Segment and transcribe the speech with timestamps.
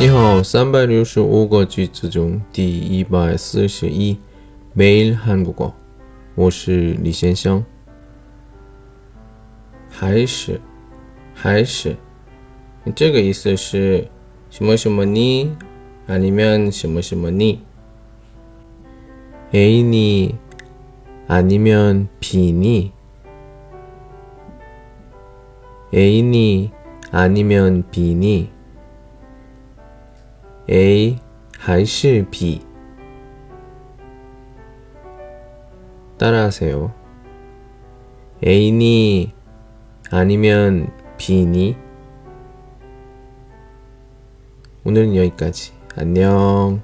[0.00, 4.18] 你好，三百六十五个句子中第一百四十一，
[4.76, 5.72] 매일한국 어，
[6.34, 7.64] 我是李先生。
[9.88, 10.60] 还是，
[11.34, 11.96] 还是，
[12.94, 14.06] 这个意思是
[14.50, 15.50] 什么什么你，
[16.06, 17.60] 아니면什么什么你。
[19.52, 19.82] A
[21.28, 22.90] 니아니면 B 니。
[25.92, 28.48] A 니아니면 B 니。
[30.69, 31.17] A
[31.57, 32.61] 还是 B？
[36.17, 36.93] 따라하세요.
[38.45, 39.33] A니
[40.11, 41.75] 아니면 B니?
[44.83, 45.73] 오늘은 여기까지.
[45.95, 46.81] 안녕.